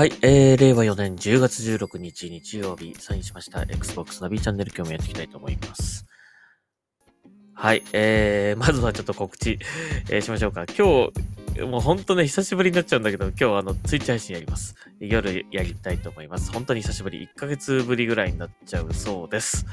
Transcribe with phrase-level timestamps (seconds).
[0.00, 6.06] はい、えー、令和4年10月16日日曜日、サインしました Xbox ナビチャンネル今日もやっていきたいと思います。
[7.52, 9.58] はい、えー、 まずはちょっと告知、
[10.08, 10.64] えー、しましょうか。
[10.64, 11.10] 今
[11.54, 14.74] 日、もう本当ね、久しぶりになっちゃうんだけど、今日あの、ツイッチ配信やります。
[15.00, 16.50] 夜やりたいと思います。
[16.50, 19.66] 本当に久しぶり、1ヶ月ぶりぐらいになっちゃうそうです。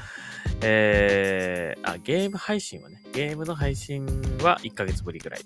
[0.60, 4.04] えー、あ、ゲーム配信はね、ゲームの配信
[4.42, 5.40] は1ヶ月ぶりぐらい、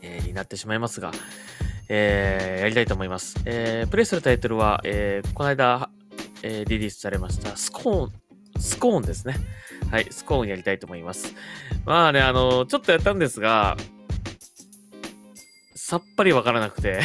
[0.00, 1.12] えー、になってしまいますが、
[1.94, 3.36] えー、やりたいと思います。
[3.44, 5.90] えー、プレイするタイトルは、えー、この間、
[6.42, 8.12] えー、リリースされましたスコーン、
[8.58, 9.36] スコーンですね。
[9.90, 11.34] はい、スコーンやりたいと思います。
[11.84, 13.76] まあね、あの、ちょっとやったんですが、
[15.74, 17.00] さっぱりわからなくて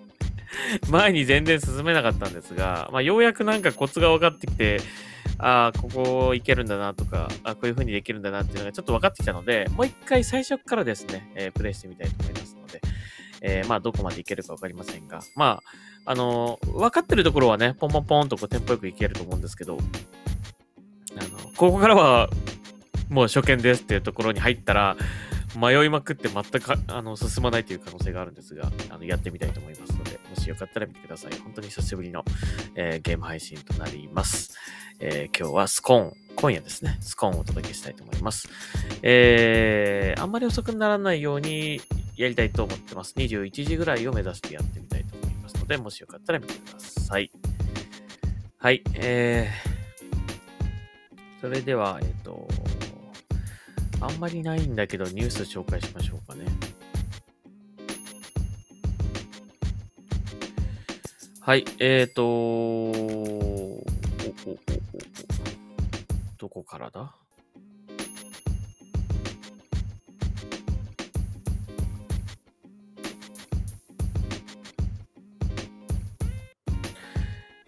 [0.88, 4.80] 前に全然進めなかったんですが、まあ、ようやくなんかコツが分かってきて、
[5.36, 12.57] ああ、ここいけるんだなとか、あこういう風にできるんだなっていうのがちょっと分かってきたので、もう一回最初からですね、えー、プレイしてみたいと思います、
[13.40, 15.62] えー、まあ、どこまでいけるかわかりませんが、ま
[16.04, 19.78] あ、あのー、分かってるところはね、ポンポンポンとこうテンポよくいけると思うんですけど、
[21.16, 22.28] あの、ここからは、
[23.08, 24.96] もう初見ですっていうところに入ったら、
[25.56, 31.32] 迷いまくって全くあの進まないという可能性があるんですが、あのやってみたいと思いますので、もしよかったら見てください。
[31.38, 32.24] 本当に久しぶりの、
[32.74, 34.54] えー、ゲーム配信となります。
[35.00, 38.48] えー、今日はスコーン、今夜ですね、スコーンをお届けしたいと思います。
[39.02, 41.80] えー、あんまり遅くならないように、
[42.18, 43.14] やりたいと思ってます。
[43.16, 47.30] 21時ぐらいを目指してやってみたいと思いますので、もしよかったら見てください。
[48.58, 52.48] はい、えー、それでは、えっ、ー、と、
[54.00, 56.44] あんまりないんだけど、ニュース紹介しましょうかね。
[61.48, 63.82] はい、えっ、ー、と
[66.36, 67.16] どこからだ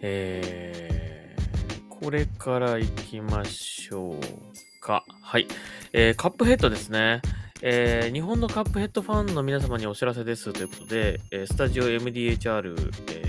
[0.01, 5.05] えー、これから行きましょうか。
[5.21, 5.47] はい。
[5.93, 7.21] えー、カップヘッドですね。
[7.61, 12.75] えー、日本のカップヘッドファンの皆様にお知らせですということで、えー、スタジオ MDHR、
[13.11, 13.20] え、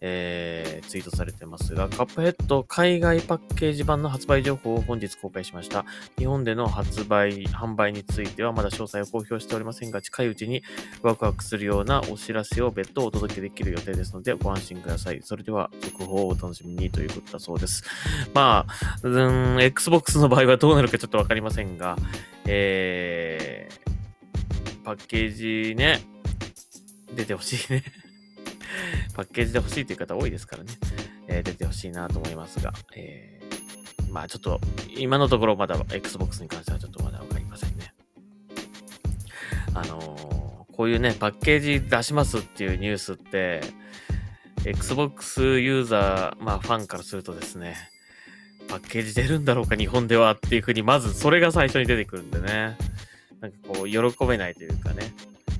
[0.00, 5.84] えー、ツイートされてますが、カップヘッド海外パッケージ版の発売情報を本日公開しました。
[6.18, 10.62] 日本での発売、販売についてはまだ詳細を公表しておりませんが、近いうちに
[11.02, 15.20] ワクワクするようなお知らせを別途お届けできる予定ですので、ご安心ください。
[15.22, 17.84] それでは、続報をお楽しみにということだそうです。
[18.34, 21.96] まあ、うん、Xbox の場合はどうなるかちょっとわかりませんが、
[22.44, 26.00] えー、パッケージね、
[27.14, 28.05] 出てほしいね
[29.16, 30.72] パッケージで欲しいという方多いですからね、
[31.26, 34.60] えー、出てほしいなと思いますが、えー、まあちょっと、
[34.94, 37.94] 今のところまだ Xbox に関してはちょっとまだわかりませんね。
[39.72, 43.62] あのー、こういうね、パッケージ出しますっていうニュースって、
[44.66, 47.74] Xbox ユーザー、まあファンからするとですね、
[48.68, 52.76] パッケージ出るんだろうか、日本ではっていうふうに、まずそれが最初に出てくるんでね。
[53.40, 55.04] なんかこう、喜べないというかね。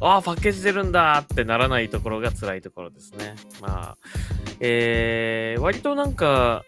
[0.00, 3.34] ああ、パッケージ出るんだってならないところが辛いところですね。
[3.60, 3.98] まあ、
[4.60, 6.64] えー、割となんか、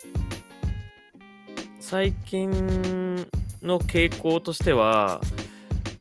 [1.80, 2.50] 最近
[3.62, 5.20] の傾向としては、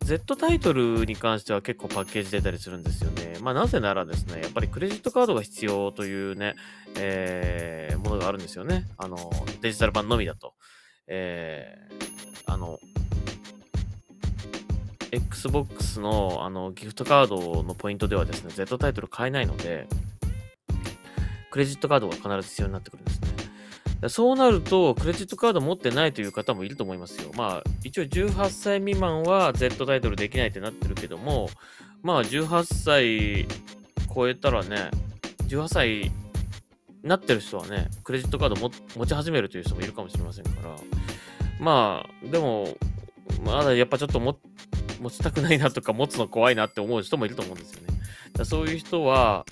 [0.08, 3.38] Z タイトルに関しては結構パッケージ出たりするんですよね。
[3.42, 6.56] まあなぜならですね、やっぱりクレジットカードが必要というね、
[6.98, 8.86] えー、ものがあるんですよね。
[8.98, 9.18] あの、
[9.62, 10.54] デジタル版のみだと。
[11.08, 12.80] えー、あの、
[15.17, 19.88] Xbox のあのギフトカードのポイントではですね、Z タイトル買えないので、
[21.51, 23.28] クレジットカードが必ず必要になってくるんですね。
[24.09, 27.31] そうなると、クレジットカード持ってないという方もいると思いますよ。
[27.35, 31.49] まあ、一応18歳未満は Z タイトルできないってなってるけども、
[32.03, 33.47] まあ、18歳
[34.13, 34.91] 超えたらね、
[35.47, 36.11] 18歳
[37.02, 40.75] なってる人はね、クレジットカードも持ち始めるという人もいるかもしれませんから、
[41.59, 42.78] まあ、でも、
[43.43, 44.37] まだやっぱちょっと持っ
[44.99, 47.88] 持ちたくないなとか持つの怖いなって思う人もいると思うんですよね。
[48.34, 49.46] だそういう人は、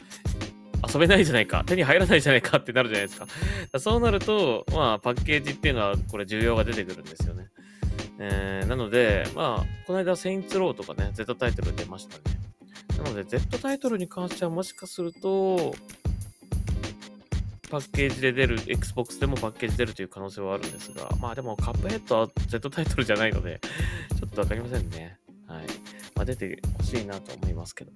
[0.94, 3.28] 遊べないじゃないか、手に入らないじゃないかってなるじゃないですか。
[3.72, 7.48] かそうなると、まあ、パッケージっていうのは、これ需要が出てくるんですよね。
[8.20, 12.40] えー、なので、まあ、この間、セインツローとかね、Z タイトル出ましたね。
[13.04, 15.76] なので、Z タイトルに関してはもしかすると、
[17.70, 23.60] パッケージで出る、Xbox でもパッケージ出るという可能性はあるんですが、まあでもカップヘッドは Z タイトルじゃないので、
[24.18, 25.18] ちょっとわかりませんね。
[26.16, 27.92] まあ、出てほしいなと思いますけど。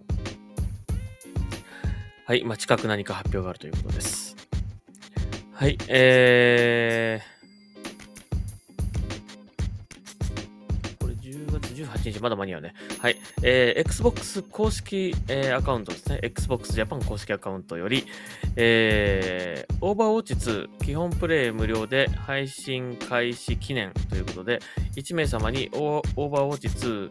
[2.25, 2.43] はい。
[2.43, 4.35] まあ、近く何か発表があるということです。
[5.53, 5.77] はい。
[5.87, 7.38] えー、
[12.09, 12.73] これ10月18日まだ間に合うね。
[12.99, 13.17] はい。
[13.43, 16.19] えー、Xbox 公式、えー、アカウントですね。
[16.23, 18.05] Xbox Japan 公式アカウントより、
[18.55, 24.59] えー、オーバーウォッチ2基本プレイ無料で配信開始記念ということで、
[24.95, 27.09] 1名様にオーバーウォッチ2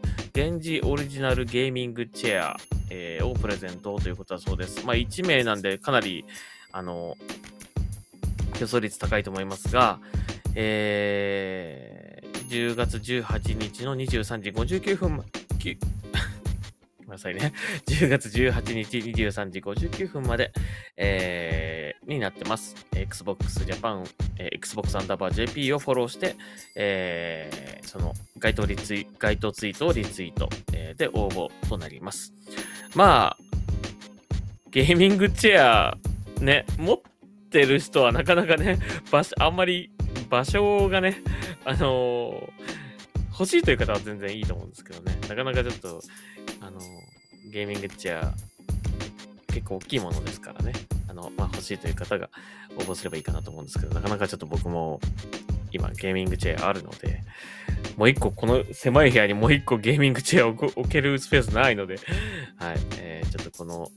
[0.56, 2.56] 現地オリジナルゲーミングチェア、
[2.90, 4.84] えー、をプレゼントということだそうです。
[4.86, 6.24] まあ、1名なんでかなり、
[6.72, 7.16] あの、
[8.54, 10.00] 競争率高いと思いますが、
[10.54, 11.97] えー、
[12.48, 15.22] 10月18日の23時59分、 ご
[17.02, 17.52] めんなさいね。
[17.86, 20.50] 10月18日23時59分まで、
[20.96, 22.74] えー、になってます。
[22.94, 24.02] Xbox Japan、
[24.38, 26.36] えー、Xbox アンダーバー JP をフォローして、
[26.74, 32.32] えー、その該当リツイ該当ツイートをリツイート、えー、で応募となります。
[32.94, 33.38] まあ、
[34.70, 35.98] ゲーミングチェア、
[36.40, 37.00] ね、持っ
[37.50, 38.78] てる人はなかなかね、
[39.10, 39.90] 場所、あんまり
[40.30, 41.22] 場所がね、
[41.68, 42.48] あの、
[43.30, 46.00] 欲しいという方は全然いいと思うんですけどね、なかなかちょっと、
[46.62, 46.80] あの、
[47.52, 48.32] ゲーミングチェア、
[49.48, 50.72] 結構大きいものですからね、
[51.08, 52.30] あの、まあ、欲しいという方が
[52.78, 54.98] 応募すればいいかなと思うんですけど、なかなかちょっと僕も
[55.70, 57.22] 今ゲーミングチェアあるので、
[57.98, 61.96] もう一個、この狭い部屋にもう一個ゲーミングチェアを置けるスペースないので、
[62.56, 63.90] はい、えー、ちょっとこの、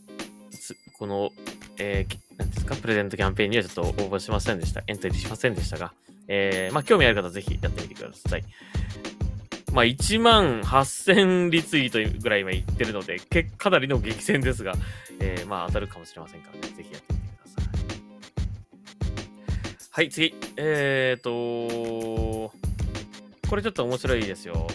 [0.99, 1.31] この、
[1.77, 4.83] えー、ですか、プレゼントキャンペーンにはちょっと応募しませんでした。
[4.87, 5.93] エントリーしませんでしたが、
[6.27, 8.43] えー、まあ、興味ある方ぜひやってみてください。
[9.73, 13.19] まあ、1万8000リツイートぐらい今言ってるので、
[13.57, 14.73] かなりの激戦ですが、
[15.19, 17.71] えー、まあ、当たるかもしれませんからね、ぜひやってみてください。
[19.91, 20.35] はい、次。
[20.57, 22.51] えーと、
[23.49, 24.67] これちょっと面白いですよ。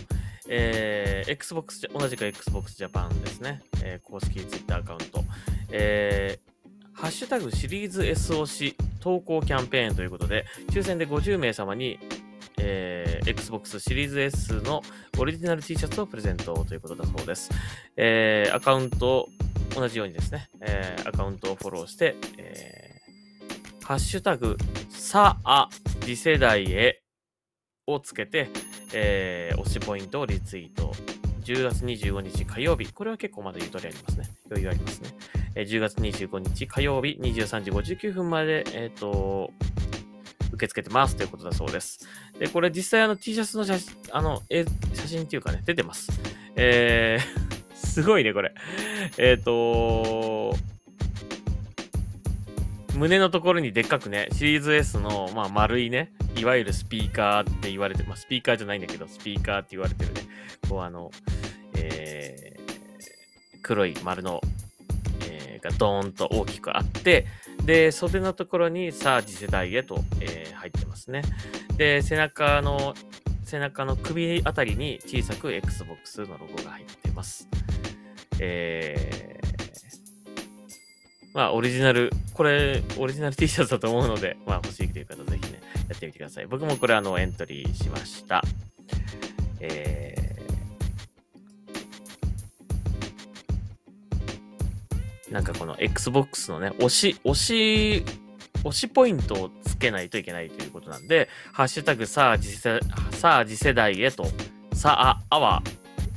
[0.48, 3.62] えー、Xbox、同じく Xbox Japan ですね。
[3.82, 5.24] えー、公式 Twitter アカウント。
[5.72, 6.55] えー、
[6.96, 11.98] ハッシュタグシリーズ SOC 投稿キャンペーンということで、抽選で50名様に、
[12.58, 14.82] えー、Xbox シリーズ S の
[15.18, 17.50] オリジナル T シャツをプレゼントということだそうです。
[17.98, 19.28] えー、アカウント、
[19.74, 24.56] 同じようにですね、えー、アカウントをフォローして、えー、ハッシュタグ、
[24.88, 25.68] さあ、
[26.00, 27.02] 次世代へ
[27.86, 28.48] をつけて、
[28.94, 30.94] えー、推しポイントをリツイート。
[31.44, 32.92] 10月25日火曜日。
[32.92, 34.28] これは結構まだゆとりありますね。
[34.50, 35.10] 余裕ありますね。
[35.56, 39.50] えー、10月25日火曜日23時59分まで、えっ、ー、と、
[40.52, 42.06] 受け付けてますということだそうです。
[42.38, 44.64] で、これ実際あの T シャツの写真、あの、え
[44.94, 46.08] 写真っていうかね、出てます。
[46.54, 48.52] えー、 すごいね、これ。
[49.18, 50.56] えっ、ー、と
[52.96, 60.22] 胸のところにでっかくね、シリーズ S の、まあ、丸いね、いわゆるスピーカーって言われて、まあ、スピーカーじゃないんだけど、スピーカーって言われてるね、
[60.68, 61.10] こうあの、
[61.74, 64.40] えー、黒い丸の、
[65.66, 67.26] がドーンと大きくあって、
[67.64, 71.22] で、袖のところにさあ次世代へと、えー、入ってますね。
[71.76, 72.94] で、背中の、
[73.44, 77.48] 背中の首あたりに小さく Xbox のロゴが入ってます。
[78.38, 79.46] えー、
[81.32, 86.46] まあ、オリジナル、これ、オリジナル T シャツだと思うので、まあ、欲しいという方、ぜひね、やってみてください。
[86.46, 88.42] 僕もこれ、あの、エントリーしました。
[89.60, 90.25] えー、
[95.30, 98.04] なんかこの Xbox のね、推し、推し、
[98.64, 102.80] 推しポイントをつけないといけないということなんで、ハッシュタグさあ次世
[103.12, 104.26] さあ次世代へと、
[104.72, 105.62] さあ、あは、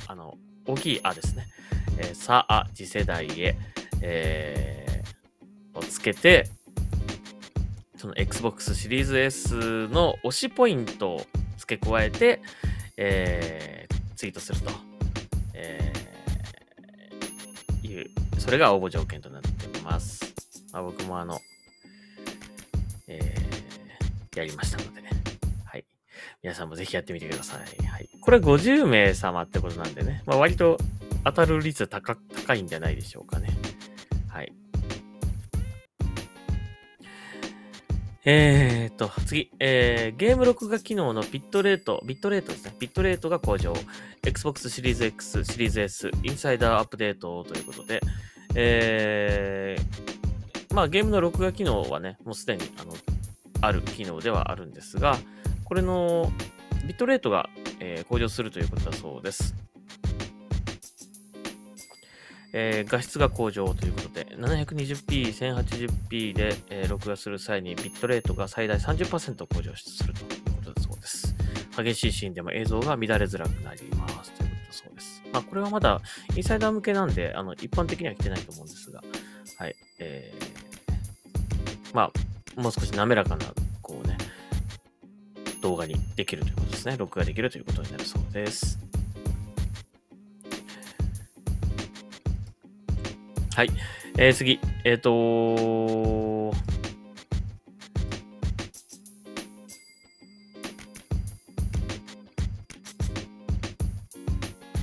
[0.06, 0.36] あの、
[0.66, 1.46] 大きいあですね。
[1.98, 3.56] えー、さあ次世代へ、
[4.00, 4.80] えー
[5.74, 6.48] をつけて、
[7.96, 11.26] その Xbox シリーズ S の推しポイントを
[11.58, 12.40] 付け加えて、
[12.96, 14.70] えー、ツイートすると、
[15.54, 15.89] えー、
[17.90, 20.32] いう、それが応募条件となっています。
[20.72, 21.40] まあ、僕もあの、
[23.08, 25.10] えー、やりましたのでね。
[25.64, 25.84] はい。
[26.42, 27.86] 皆さんもぜひやってみてください。
[27.86, 28.08] はい。
[28.20, 30.22] これ50名様ってことなんでね。
[30.26, 30.78] まあ、割と
[31.24, 33.50] 当たる率高高いんじゃないでしょうかね。
[38.24, 42.74] えー、っと、次、えー、ゲーム録画機能のビットレート、ビットレートですね。
[42.78, 43.72] ビットレートが向上。
[44.26, 48.00] Xbox シリーズ X、シリーズ S、インサイダーアップデートということで、
[48.54, 52.92] えー、まあゲームの録画機能はね、もうすでにあの
[53.62, 55.16] ある機能ではあるんですが、
[55.64, 56.30] これの
[56.86, 57.48] ビットレートが、
[57.78, 59.54] えー、向上するということだそうです。
[62.52, 71.34] えー、画質が向上ということで、720p、1080p で、えー、録画する際にビットレートが最大30%向上するということだそうです。
[71.76, 75.22] 激しいシーンでも映像が乱れづらくなりますということだそうです。
[75.32, 76.00] まあ、これはまだ
[76.36, 79.02] インサイダー向けなんで、あの、一般的には来てないと思うんですが、
[79.58, 82.10] はい、えー、ま
[82.56, 83.46] あ、もう少し滑らかな、
[83.80, 84.16] こうね、
[85.62, 86.96] 動画にできるということですね。
[86.96, 88.79] 録画できるということになるそうです。
[93.54, 93.70] はい。
[94.16, 94.60] えー、次。
[94.84, 95.10] えっ、ー、と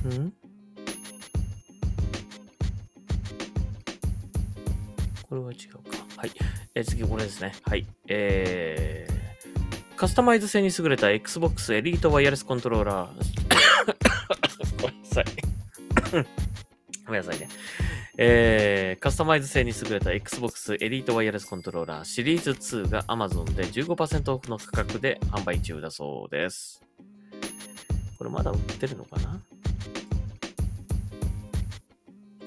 [0.08, 0.32] ん？
[5.28, 5.98] これは違うか。
[6.16, 6.30] はい。
[6.74, 7.52] えー、次、これですね。
[7.64, 7.86] はい。
[8.08, 13.12] えー、カスタマイズ性に優れた Xbox エリートワイヤレスコントローラー。
[14.80, 15.24] ごめんなさい。
[17.06, 17.48] ごめんなさいね。
[18.20, 26.82] えー、カスタマイズ性に優れた Xbox エリートワイヤレスコントローラーシリーズ2が Amazon で15%オフの価格で販売中だそうです。
[28.18, 29.40] これまだ売ってるのかな？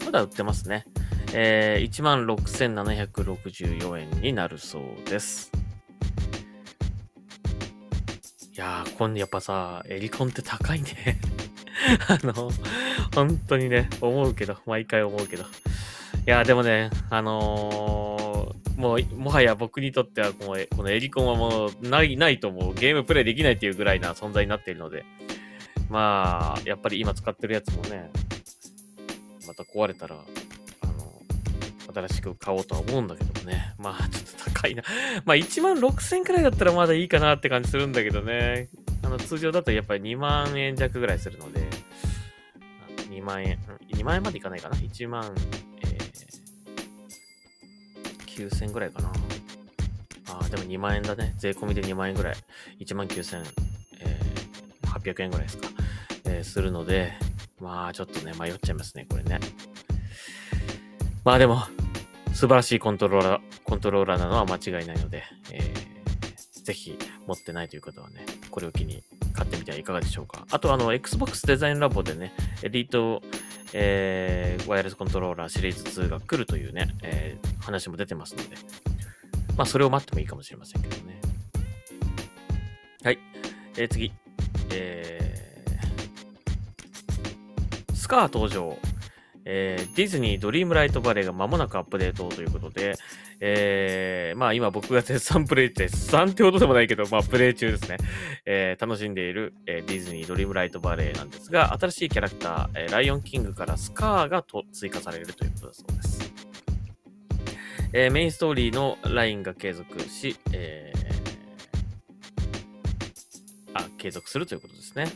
[0.06, 0.84] まだ売ってますね。
[1.34, 5.54] えー、16,764円になるそうです。
[8.54, 11.18] いやー、こんやっぱさ、エリコンって高いね
[12.08, 12.52] あの、
[13.16, 15.44] 本当にね、思うけど、毎回思うけど。
[15.44, 15.46] い
[16.26, 22.74] や、でもね、あのー、もう、もはや僕にとってはこの、このエリコンはもう、ない、ないと思う。
[22.74, 25.04] ゲームプレイできないっていうぐらいな存在になっているので、
[25.90, 28.12] まあ、やっぱり今使ってるやつもね、
[29.48, 33.74] また壊れたら、あの、新しく買おうとは思うんだけどもね。
[33.78, 34.84] まあ、ちょっと高いな。
[35.26, 38.70] まあ、1万6000くらいだったらまだいいかなって感じするんだけどね。
[39.04, 41.68] あの、通常だとやっぱり2万円弱ぐらいするので、
[43.10, 43.60] 2万円、
[43.94, 45.36] 2万円までいかないかな ?1 万、
[45.82, 49.12] えー、9000ぐらいかな。
[50.30, 51.34] ああ、でも2万円だね。
[51.38, 52.36] 税込みで2万円ぐらい。
[52.80, 53.44] 1万9000、
[54.00, 55.68] えー、円ぐらいですか。
[56.26, 57.14] えー、するので、
[57.60, 59.40] まあ、ちょっとね、迷っちゃいますね、これね。
[61.24, 61.62] まあでも、
[62.34, 69.04] 素晴らしいコントローラー、コントローラーなのは間違いないので、えー、ぜひ持ってないという方はね、これを機に
[69.34, 70.46] 買ってみてはいかがでしょうか。
[70.52, 73.22] あと、あの、Xbox デザインラボでね、エリート、
[73.74, 78.56] えー、ワイヤレスコントローラーシリーズ2が来るというね、えー、話も出てますので、
[79.58, 81.22] まあ、それを待ってもいいかもしれませんけどね。
[83.04, 83.20] はい。
[83.78, 84.12] えー、次。
[84.72, 88.78] えー、スカー登場。
[89.54, 92.96] えー、ディズニードリームライトバレーが間もなくアップデートということで、
[93.42, 97.98] えー、まあ今僕が絶賛プレイ、絶賛ってことでもないけど、まあプレイ中ですね。
[98.46, 106.34] えー、楽しんでいる、え、ディズニードリームライトバレーなんですが、新しいキャラクター、え、ライオンキングからスカーがと追加されるということだそうです。
[107.92, 110.94] え、メインストーリーのラインが継続し、え、
[113.74, 115.08] あ、継続するということですね。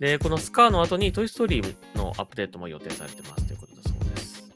[0.00, 4.50] で、このスカーの後にトイストーリーのアップデートも予定されてますということだそうです。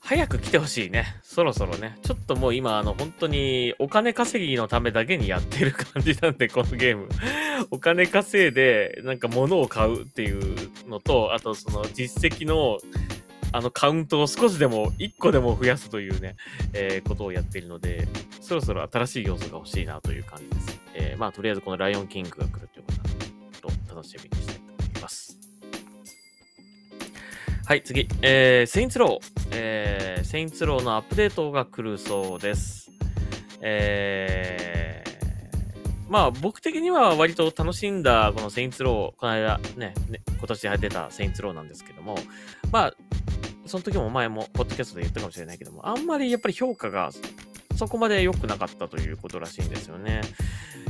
[0.00, 1.06] 早く来てほしいね。
[1.22, 1.96] そろそろね。
[2.02, 7.08] ちょっともう今、あの、本当にお金稼ぎのためだけにやってる感じなんで、このゲーム。
[7.70, 10.54] お金稼いで、なんか物を買うっていう
[10.86, 12.78] のと、あとその実績の
[13.54, 16.34] あのカウントを少しでも、1個でも増やすというね、
[16.72, 18.08] えー、ことをやっているので、
[18.40, 20.80] そろそろ新しい要素が欲しいなという感じです。
[20.94, 22.92] えー、まあ、とりあえずこのライオンキングが来るというこ
[23.62, 25.38] とと楽しみにしたいと思います。
[27.64, 28.08] はい、次。
[28.22, 29.48] えー、セインツロー。
[29.52, 32.90] えー、セインツローのアップデートが来るそうです。
[33.60, 42.16] えー、まあ僕的には割と楽しんだこのセインツロー、この間ね、ね今年入ってたセインツローなんですけども、
[42.72, 42.94] まあ
[43.66, 47.10] その時も前も、ポッドキャストで言ったかもしれないけども、あんまりやっぱり評価が
[47.76, 50.20] そこまで良くなかったということらしいんですよね。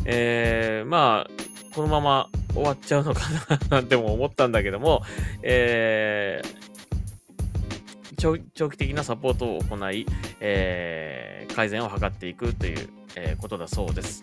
[0.04, 1.31] えー、まあ、
[1.75, 5.02] このまま終わっちゃうのかななんても思ったんだけども、
[5.43, 10.07] えー、長期的なサポートを行い、
[10.40, 14.23] えー、改善を図っていくという、えー、ことだそうです。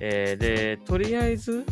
[0.00, 1.64] えー、で、とりあえず、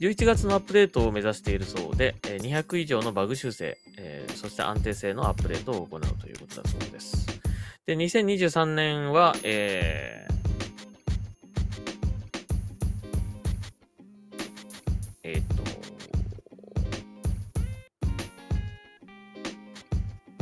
[0.00, 7.26] 11月のアップデートを目指しているそうで、200以上のバグ修正、えー、そして安定性のアップデートを行うということだそうです。
[7.86, 10.34] で、2023年は、えー、
[15.22, 15.62] えっ、と、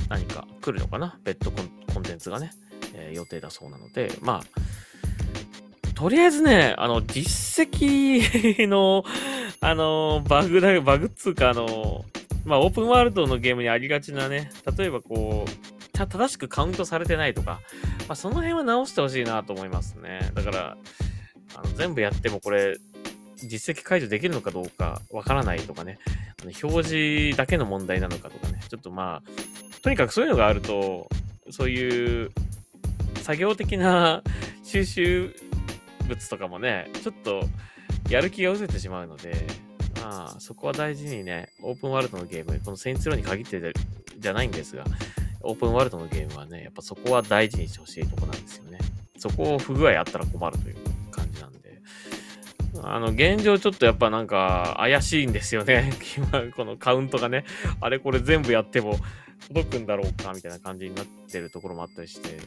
[0.09, 1.19] 何か来るのかな？
[1.25, 2.53] 別途コンテンツがね、
[2.95, 9.05] えー、予定だそうなので、まあ、とりあえずね、あの、実績の
[9.65, 12.05] あの、バグだ、バグっつうか、あの、
[12.45, 17.61] まあ、オープンワールドのゲームにありがちなね、例えばこう、正しくカウントされてないとか、
[18.09, 20.31] まあ、その辺は直してほしいなと思いますね。
[20.35, 20.77] だから、
[21.55, 22.77] あの全部やってもこれ、
[23.37, 25.99] 実績解除できるのかどうかわからないとかね、
[26.43, 31.09] あの表示だけの問題なのかとかね、ちょっとまあ、とにかくそういうのがあると、
[31.51, 32.31] そういう
[33.17, 34.23] 作業的な
[34.63, 35.35] 収集
[36.09, 37.45] 物とかもね、ちょっと
[38.09, 39.47] やる気が失せてしまうので、
[40.03, 43.61] まあ、そこは大事にね、オープンワールドのゲーム、このセインツローに限って
[44.19, 44.85] じゃないんですが、
[45.43, 48.79] オープンワールドのゲームはね、やっぱそこは大事にしてほしいとこなんですよね。
[49.17, 50.77] そこを不具合あったら困るという
[51.11, 51.81] 感じなんで。
[52.83, 55.93] あの、現状ちょっとやっぱなんか怪しいんですよね。
[56.17, 57.45] 今、このカウントがね、
[57.81, 58.97] あれこれ全部やっても
[59.49, 62.39] 届くんだろうかみたいな感じになってるところもあったりして。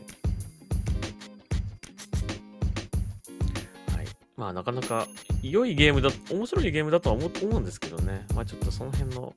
[4.38, 5.08] まあなかなか
[5.42, 8.26] 良いゲームだ、面白いゲームだとは思うんですけどね。
[8.36, 9.34] まあちょっとその辺の、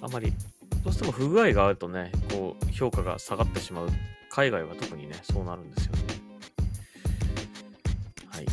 [0.00, 0.32] あまり、
[0.82, 3.88] どうしても不具合があるとね、こう、評価が下がってしまう。
[4.30, 6.02] 海外は特にね、そうなるんですよね。
[8.28, 8.46] はい。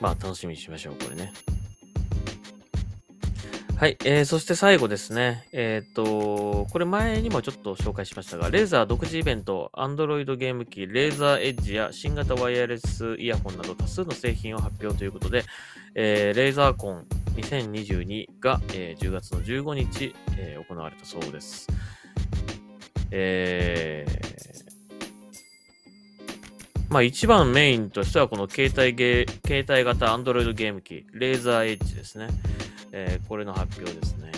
[0.00, 1.32] まあ楽しみにしましょう、これね。
[3.78, 3.96] はい。
[4.04, 5.46] えー、そして最後ですね。
[5.52, 15.44] えっ、と、これ前にもちょっと紹介しましたが、レーザー独自イベント、Android ゲーム機、レーザーエッジや新型ワイヤレスイヤホンなど多数の製品を発表ということで、
[15.94, 17.06] えー、レーザーコン
[17.36, 21.68] 2022が、えー、10月の15日、えー、行われたそうです。
[23.12, 24.12] えー、
[26.92, 32.26] まあ一番メインとしてはこの携帯ゲー携帯型 Android ゲーム機、レーザーエッジですね。
[32.92, 34.32] えー、これの発表ですね。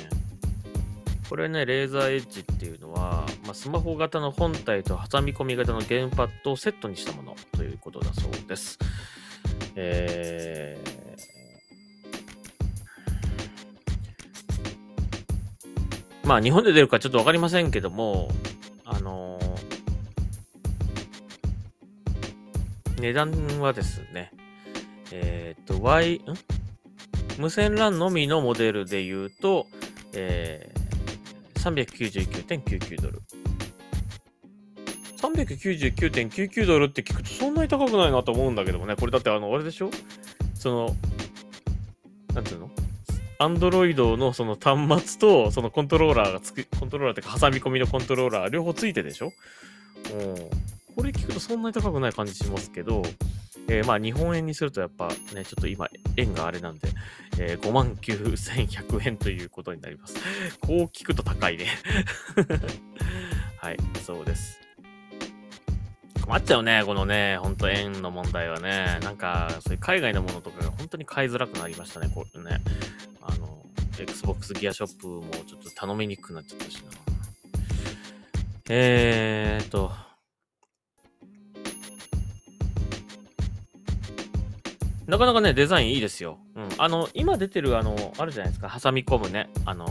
[1.31, 8.81] これね、レーザーエッジっていうのは、まあ、スマホ型の本体と挟み込み型のゲームパッドをセットにしたものということだそうです。
[9.77, 18.29] えー、まあ日本で出るかちょっとわかりませんけども、
[18.85, 24.33] あのー、値段はですね、
[25.13, 26.21] えっ、ー、と、Y、ん？
[27.41, 29.67] 無線 LAN のみのモデルで言うと、
[30.13, 33.23] えー、399.99ドル。
[35.17, 38.95] 399.99ドルって聞くとそんなに高くないなと思うんだけどもね。
[38.95, 39.91] これだってあの、あれでしょ？
[40.55, 40.97] その、
[42.35, 42.71] なんていうの？
[43.39, 49.33] アンドロイドのその端末とそのコントローラーがつく、コントローラーってか挟み込みのコントローラー両方ついてでしょ？
[50.13, 50.37] うん。
[50.95, 53.03] これ聞くとそんなに高くない感じしますけど、
[53.69, 56.89] えー、まあ日本円にするとやっぱね、ちょっと今円があれなんで、
[57.39, 60.15] えー、59,100円ということになります。
[60.61, 61.67] こう聞くと高いね
[63.59, 64.61] はい、そうです。
[66.23, 69.01] 困っちゃうね、このね、ほんと円の問題はね。
[69.03, 72.61] なんか、そういう海外のものとかが本当に買いづらくなりましたね、これね。
[73.21, 73.67] あの、
[73.99, 76.83] Xbox ギアショップもちょっと頼みにくくなっちゃったしな。
[78.69, 79.93] えーと、
[85.11, 86.39] なかなかね、デザインいいですよ。
[86.55, 86.69] うん。
[86.79, 88.79] あの、今出てる、あの、あるじゃないですか。
[88.81, 89.51] 挟み込むね。
[89.65, 89.87] あの、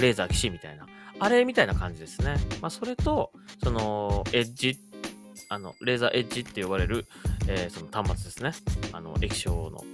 [0.00, 0.84] レーザー騎士みたいな。
[1.20, 2.34] あれみたいな感じですね。
[2.60, 3.30] まあ、それと、
[3.62, 4.76] その、エッジ、
[5.48, 7.06] あの、レーザーエッジって呼ばれる、
[7.46, 8.90] えー、その端末ですね。
[8.92, 9.84] あの、液晶の、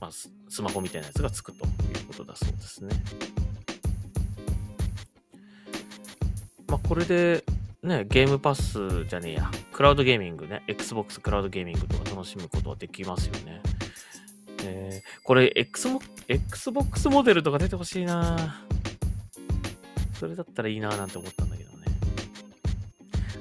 [0.00, 2.94] まあ、スマホみたいなやつがつくということだそうですね。
[6.68, 7.42] まあ、これで、
[7.82, 13.60] ね、ゲームパスじゃねえや、クラウドゲーミングね、Xbox クラウドゲーミングとか楽しむことはできますよね。
[14.64, 18.64] えー、これ、Xbox、Xbox モデルとか出てほしいな
[20.18, 21.86] それだったらいいななんて思ったんだけどね。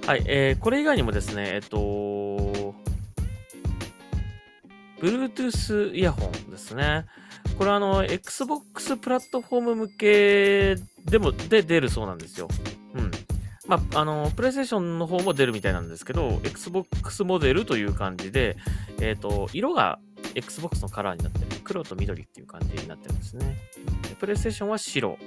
[0.05, 1.77] はい、えー、これ以外にもですね、えっと、
[5.01, 7.05] Bluetooth イヤホンですね。
[7.57, 12.47] これあの、Xbox プラットフォーム向けでも、で出るそうなんですよ。
[12.95, 13.11] うん。
[13.67, 18.57] まあ、あの、プレイステーションの方も出るみたいなんですけど、Xbox モデルという感じで、
[19.01, 19.99] えっ、ー、と、色が
[20.35, 21.45] Xbox のカラーになってる。
[21.63, 23.57] 黒と緑っていう感じになってるんですね。
[24.19, 25.17] プレイステーションは白。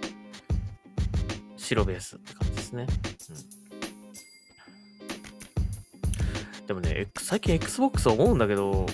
[1.56, 2.86] 白ベースって感じですね。
[6.60, 8.86] うん、でもね、最近 Xbox 思うんだけど、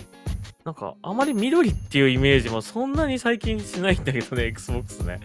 [0.65, 5.19] なんか、あまり緑っていうイメージもそんなに最近しないんだけどね、Xbox ね。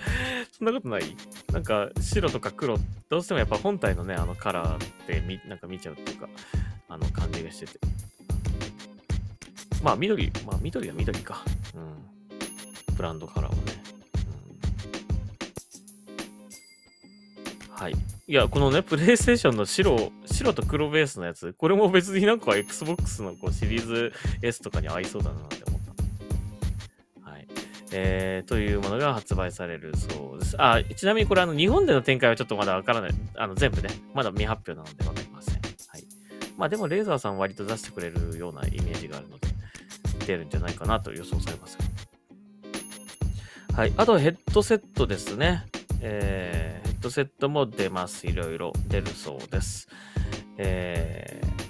[0.58, 1.18] そんなことない？
[1.52, 2.78] なんか、白とか黒、
[3.10, 6.30] どうしてもやっぱ本体のね、あのカラーってみ、なんか見ちゃうっていうか、
[6.88, 7.80] あの感じがしてて。
[9.84, 11.44] まあ、緑、まあ、緑は緑か。
[11.76, 12.96] うん。
[12.96, 13.84] ブランドカラーはね。
[17.68, 17.94] うん、はい。
[18.26, 25.82] いや、このね、プレイステーションの白、白と黒ベースのやつ、これも別になんか Xbox のこうシリーズ S とかに合いそうだなって思っ
[27.22, 27.30] た。
[27.30, 27.48] はい。
[27.92, 30.56] えー、というものが発売されるそうです。
[30.60, 33.12] あ、ちなみにこれあの、日本での展開はちょっとまだわからない。
[33.36, 35.56] あの、全部ね、まだ未発表なのでわかりません。
[35.56, 36.04] はい。
[36.56, 39.53] まあでも、レーザーさん割と出してくれるようなイメージがあるので、
[40.26, 41.78] 出るんじゃないかなと予想されます。
[43.76, 43.94] はい。
[43.98, 45.66] あと、ヘッドセットですね。
[46.02, 48.28] えー、ヘッドセットも出ます。
[48.28, 49.88] いろいろ出るそうです。
[50.58, 51.64] えー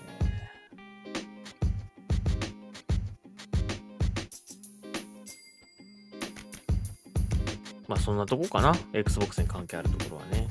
[7.94, 10.48] まあそんなとこかな？Xbox に関係あるところはね。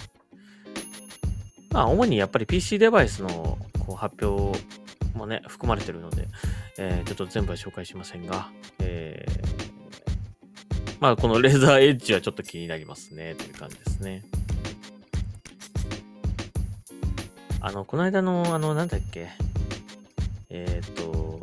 [1.71, 4.59] まあ主にやっぱり PC デバイスのこう発表
[5.17, 6.29] もね、含まれてるので、
[6.79, 14.23] えー、ちょっと全部は紹介しませんが、えー、まあこのレーザーエッジはちょっと気になりますね、という感じですね。
[17.61, 19.29] あの、この間の、あの、なんだっけ、
[20.51, 21.41] えっ、ー、と、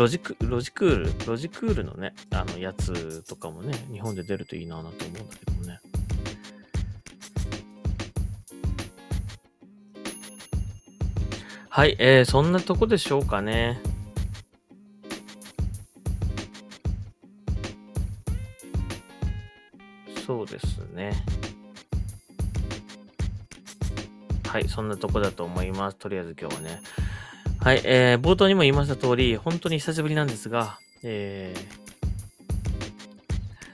[0.00, 5.49] ロジク、ロジクール、ロジクールのね、あの、やつとかもね、日本で出るといいなぁなと思うんだけど。
[11.72, 13.80] はい、えー、そんなとこでしょうかね。
[20.26, 21.12] そうですね。
[24.48, 25.96] はい、そんなとこだと思います。
[25.96, 26.80] とりあえず今日はね。
[27.60, 31.54] はい、えー、冒頭にも言いました通り、本当に久しぶりなんですが、え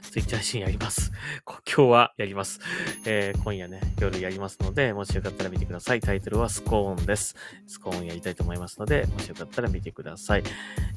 [0.02, 1.12] ー、ツイッチ配信やります。
[1.76, 2.58] 今日はやります。
[3.04, 6.00] えー、今夜ね、夜やりますので、もしよかったら見てください。
[6.00, 7.36] タイトルはスコーンです。
[7.66, 10.42] スコーンやりたいと思いますので、もしよかったら見てください。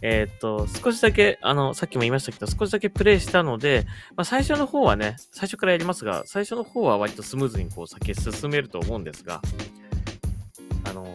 [0.02, 9.42] えー、っと、少しだけ、あの、さっきも言いましたけど、少しだけプレイしたので、まあ、最初の方はね、最初からやりますが、最初の方は割とスムーズにこう先進めると思うんですが、
[10.86, 11.14] あの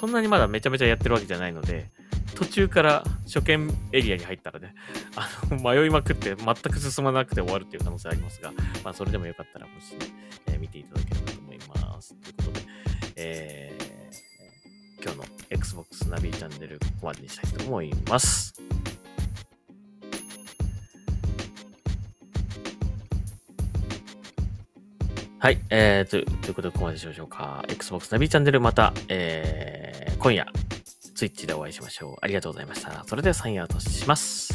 [0.00, 1.90] そんなにまだめちゃめちゃやってるわけじゃないので、
[2.36, 4.74] 途中から初見エリアに入ったらね、
[5.16, 8.52] あの、迷いまくって全く進まなくて終わるっていう可能性ありますが、
[8.84, 9.96] まあ、それでもよかったら、もし、
[10.46, 12.14] えー、見ていただければと思います。
[12.14, 12.66] ということで、
[13.16, 18.54] えー、今日の Xbox ナビチャンネル、ここまでにしたいと思います。
[25.38, 25.60] はい。
[25.70, 27.64] えー、とということで、ここまでしましょうか。
[27.68, 30.46] Xbox ナビチャンネル、また、えー、今夜、
[31.14, 32.16] Twitch でお会いしましょう。
[32.20, 33.04] ありがとうございました。
[33.06, 34.45] それではサインアウトします。